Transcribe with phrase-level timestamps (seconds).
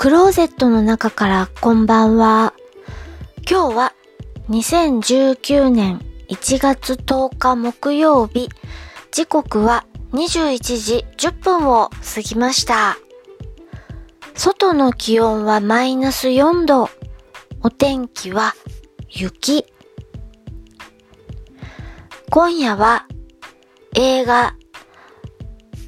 [0.00, 2.54] クローゼットの中からこんばんは。
[3.46, 3.92] 今日は
[4.48, 8.48] 2019年1月10日木曜日。
[9.12, 12.96] 時刻は21時10分を過ぎました。
[14.34, 16.88] 外の気温はマイナス4度。
[17.62, 18.54] お天気は
[19.10, 19.66] 雪。
[22.30, 23.06] 今夜は
[23.94, 24.54] 映画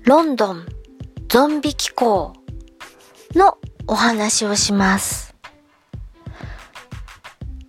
[0.05, 0.66] ロンドン
[1.30, 2.34] ゾンビ機構
[3.34, 5.34] のお話をします。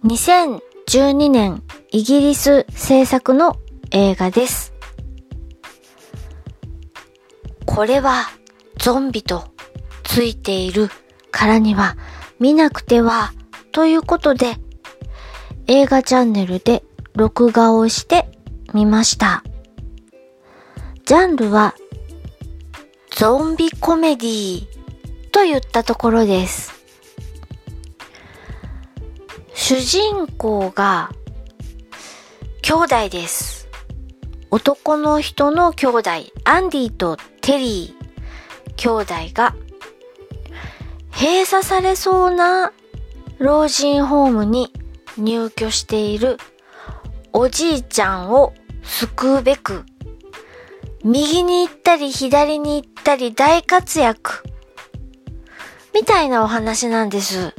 [0.05, 3.57] 2012年イギリス制作の
[3.91, 4.73] 映画です。
[7.65, 8.25] これは
[8.77, 9.45] ゾンビと
[10.03, 10.89] ついている
[11.31, 11.95] からには
[12.39, 13.31] 見なくては
[13.71, 14.57] ということで
[15.67, 16.83] 映画チャンネルで
[17.15, 18.27] 録画をして
[18.73, 19.43] みました。
[21.05, 21.75] ジャンルは
[23.11, 24.72] ゾンビコメディ
[25.33, 26.71] といったところです。
[29.55, 31.11] 主人公が
[32.61, 33.67] 兄弟です。
[34.51, 36.09] 男の人の兄弟、
[36.45, 39.55] アンディとテリー兄弟が
[41.11, 42.71] 閉鎖されそうな
[43.39, 44.71] 老人ホームに
[45.17, 46.37] 入居している
[47.33, 48.53] おじいちゃんを
[48.83, 49.83] 救うべく
[51.03, 54.43] 右に行ったり左に行ったり大活躍
[55.93, 57.53] みたいなお話なんです。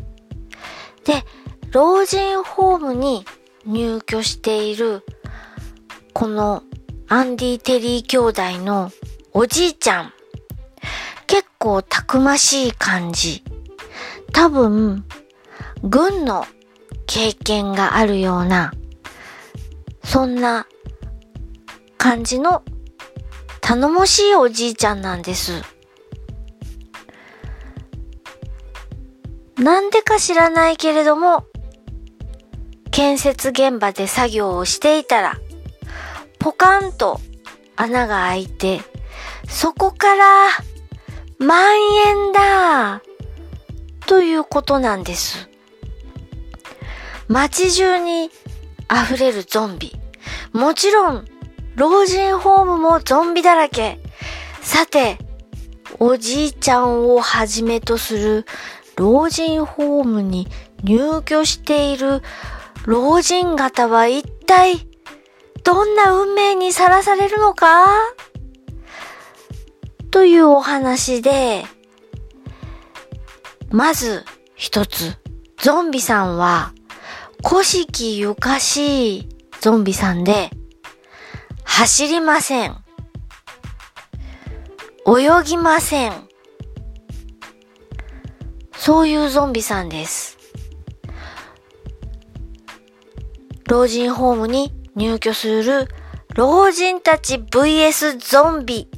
[1.04, 1.24] で、
[1.70, 3.24] 老人ホームに
[3.66, 5.04] 入居している
[6.12, 6.62] この
[7.08, 8.90] アンディ・テリー兄弟の
[9.32, 10.12] おじいちゃん
[11.26, 13.42] 結構たくましい感じ。
[14.32, 15.04] 多分、
[15.82, 16.46] 軍の
[17.06, 18.72] 経験があるような、
[20.04, 20.66] そんな
[21.98, 22.62] 感じの
[23.60, 25.62] 頼もしいおじいちゃんなんです。
[29.58, 31.44] なんでか知らないけれども、
[32.90, 35.38] 建設現場で作業をしていたら、
[36.38, 37.20] ポカンと
[37.76, 38.80] 穴が開いて、
[39.48, 40.48] そこから、
[41.38, 41.72] 蔓
[42.06, 43.02] 延だ
[44.06, 45.48] ということなんです。
[47.28, 48.30] 街中に
[48.90, 49.92] 溢れるゾンビ。
[50.52, 51.24] もちろん、
[51.76, 53.98] 老人ホームもゾンビだらけ。
[54.60, 55.18] さて、
[55.98, 58.46] おじいちゃんをはじめとする
[58.96, 60.46] 老人ホームに
[60.82, 62.22] 入居している
[62.86, 64.86] 老人方は一体
[65.64, 67.86] どんな運命にさらされるのか？
[70.10, 71.64] というお話で、
[73.70, 75.16] まず一つ、
[75.56, 76.72] ゾンビさんは
[77.44, 79.28] 古式ゆかしい
[79.60, 80.50] ゾンビさんで、
[81.64, 82.76] 走りません。
[85.06, 86.12] 泳ぎません。
[88.84, 90.36] そういうゾンビさんです。
[93.66, 95.88] 老人ホームに入居する
[96.34, 98.90] 老人たち VS ゾンビ。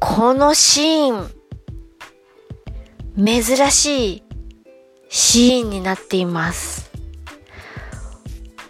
[0.00, 1.30] このシーン、
[3.22, 4.22] 珍しい
[5.10, 6.90] シーンになっています。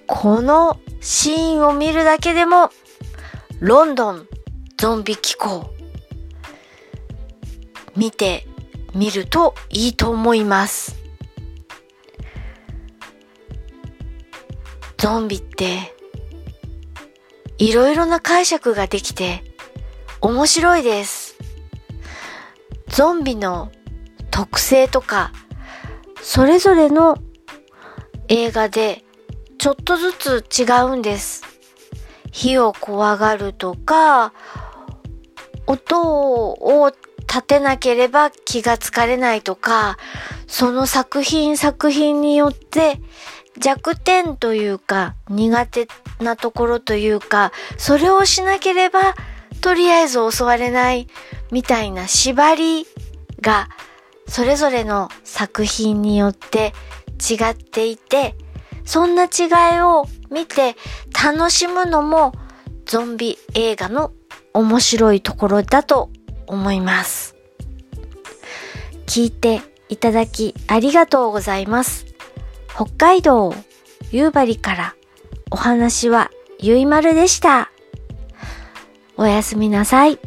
[0.08, 2.70] このシーンを見るだけでも、
[3.60, 4.26] ロンドン
[4.76, 5.70] ゾンビ機構、
[7.94, 8.44] 見て
[8.96, 10.96] みるといいと思います。
[14.96, 15.94] ゾンビって、
[17.58, 19.44] いろいろな解釈ができて、
[20.22, 21.36] 面白いです。
[22.88, 23.70] ゾンビの
[24.30, 25.30] 特性とか、
[26.22, 27.18] それぞれの
[28.28, 29.04] 映画で
[29.58, 31.44] ちょっとずつ違うんです。
[32.32, 34.32] 火を怖がるとか、
[35.66, 36.00] 音
[36.52, 36.92] を
[37.36, 39.98] 立てなければ気がつかれないとか、
[40.46, 42.98] その作品作品によって
[43.58, 45.86] 弱点というか苦手
[46.18, 49.14] なところというか、それをしなければ
[49.60, 51.08] とりあえず襲われない
[51.50, 52.86] みたいな縛り
[53.42, 53.68] が
[54.26, 56.72] それぞれの作品によって
[57.20, 58.34] 違っていて、
[58.86, 60.74] そんな違いを見て
[61.22, 62.32] 楽しむのも
[62.86, 64.14] ゾンビ映画の
[64.54, 66.08] 面白いところだと
[66.46, 67.35] 思います。
[69.16, 72.04] 聞いていただきありがとうございます。
[72.68, 73.54] 北海道
[74.12, 74.94] 夕張から
[75.50, 77.72] お話はゆいまるでした。
[79.16, 80.18] おやすみなさい。